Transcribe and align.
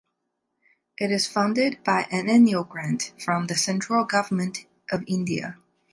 It 0.97 1.11
is 1.11 1.27
funded 1.27 1.83
by 1.83 2.07
an 2.09 2.27
annual 2.27 2.63
grant 2.63 3.13
from 3.23 3.45
the 3.45 3.53
Central 3.55 4.03
Government 4.03 4.65
of 4.91 5.03
India. 5.05 5.59